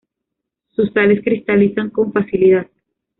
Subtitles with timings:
[0.75, 2.65] Sus sales cristalizan con facilidad.